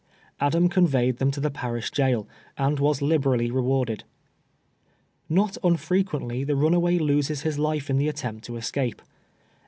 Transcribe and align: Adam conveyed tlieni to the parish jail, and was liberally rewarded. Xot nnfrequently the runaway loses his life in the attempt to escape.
Adam 0.39 0.67
conveyed 0.67 1.19
tlieni 1.19 1.31
to 1.31 1.39
the 1.39 1.51
parish 1.51 1.91
jail, 1.91 2.27
and 2.57 2.79
was 2.79 3.03
liberally 3.03 3.51
rewarded. 3.51 4.03
Xot 5.29 5.59
nnfrequently 5.59 6.43
the 6.43 6.55
runaway 6.55 6.97
loses 6.97 7.41
his 7.41 7.59
life 7.59 7.87
in 7.87 7.99
the 7.99 8.09
attempt 8.09 8.43
to 8.45 8.57
escape. 8.57 9.03